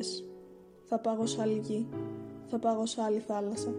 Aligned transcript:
είπες 0.00 0.24
Θα 0.84 0.98
πάγω 0.98 1.26
σε 1.26 1.42
άλλη 1.42 1.58
γη, 1.58 1.88
θα 2.46 2.58
πάγω 2.58 2.86
σε 2.86 3.02
άλλη 3.02 3.18
θάλασσα. 3.18 3.74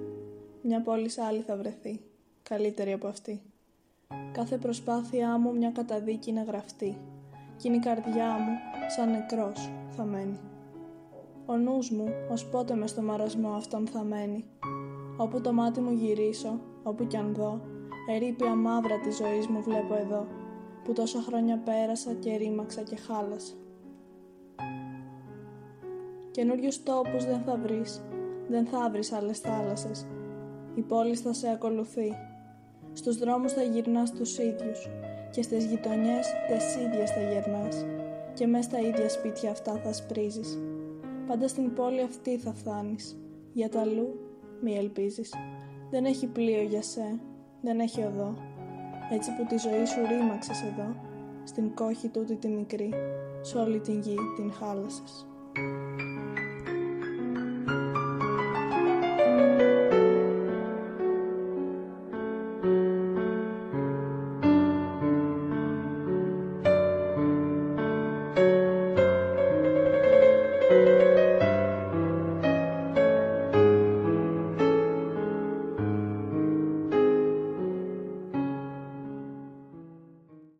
Μια 0.61 0.81
πόλη 0.81 1.09
σε 1.09 1.21
άλλη 1.21 1.39
θα 1.39 1.55
βρεθεί, 1.55 2.01
καλύτερη 2.43 2.91
από 2.91 3.07
αυτή. 3.07 3.41
Κάθε 4.31 4.57
προσπάθειά 4.57 5.37
μου 5.37 5.53
μια 5.53 5.71
καταδίκη 5.71 6.31
να 6.31 6.43
γραφτεί. 6.43 6.97
Κι 7.57 7.67
είναι 7.67 7.75
η 7.75 7.79
καρδιά 7.79 8.27
μου 8.27 8.57
σαν 8.95 9.11
νεκρός 9.11 9.71
θα 9.89 10.03
μένει. 10.03 10.39
Ο 11.45 11.57
νους 11.57 11.91
μου 11.91 12.07
ως 12.31 12.45
πότε 12.45 12.75
με 12.75 12.87
στο 12.87 13.01
μαρασμό 13.01 13.49
αυτόν 13.49 13.87
θα 13.87 14.03
μένει. 14.03 14.45
Όπου 15.17 15.41
το 15.41 15.53
μάτι 15.53 15.79
μου 15.79 15.91
γυρίσω, 15.91 16.59
όπου 16.83 17.07
κι 17.07 17.17
αν 17.17 17.33
δω 17.33 17.61
Ερήπια 18.09 18.55
μαύρα 18.55 18.99
της 18.99 19.15
ζωής 19.15 19.47
μου 19.47 19.61
βλέπω 19.61 19.95
εδώ 19.95 20.27
Που 20.83 20.93
τόσα 20.93 21.21
χρόνια 21.21 21.57
πέρασα 21.57 22.13
και 22.13 22.35
ρήμαξα 22.35 22.81
και 22.81 22.95
χάλασα 22.95 23.53
Καινούριους 26.31 26.83
τόπους 26.83 27.25
δεν 27.25 27.41
θα 27.45 27.57
βρεις, 27.57 28.01
δεν 28.49 28.65
θα 28.65 28.89
βρεις 28.91 29.11
άλλες 29.11 29.39
θάλασσες. 29.39 30.07
Η 30.75 30.81
πόλη 30.81 31.15
θα 31.15 31.33
σε 31.33 31.49
ακολουθεί. 31.49 32.15
Στους 32.93 33.17
δρόμους 33.17 33.53
θα 33.53 33.61
γυρνάς 33.61 34.11
τους 34.11 34.37
ίδιους 34.37 34.89
και 35.31 35.41
στις 35.41 35.65
γειτονιές 35.65 36.27
τις 36.47 36.75
ίδιες 36.75 37.11
θα 37.11 37.21
γερνάς 37.21 37.85
και 38.33 38.47
μέσα 38.47 38.69
στα 38.69 38.79
ίδια 38.79 39.09
σπίτια 39.09 39.51
αυτά 39.51 39.75
θα 39.75 39.93
σπρίζεις. 39.93 40.59
Πάντα 41.27 41.47
στην 41.47 41.73
πόλη 41.73 42.01
αυτή 42.01 42.37
θα 42.37 42.53
φτάνεις. 42.53 43.17
Για 43.53 43.69
τα 43.69 43.81
αλλού 43.81 44.19
μη 44.61 44.77
ελπίζεις. 44.77 45.33
Δεν 45.89 46.05
έχει 46.05 46.27
πλοίο 46.27 46.61
για 46.61 46.81
σε, 46.81 47.19
δεν 47.61 47.79
έχει 47.79 48.03
οδό. 48.03 48.33
Έτσι 49.11 49.31
που 49.35 49.45
τη 49.47 49.57
ζωή 49.57 49.85
σου 49.85 49.99
ρήμαξες 50.07 50.61
εδώ, 50.61 50.95
στην 51.43 51.75
κόχη 51.75 52.09
τούτη 52.09 52.35
τη 52.35 52.47
μικρή, 52.47 52.93
σε 53.41 53.57
όλη 53.57 53.79
την 53.79 53.99
γη 53.99 54.15
την 54.35 54.51
χάλασες. 54.51 55.25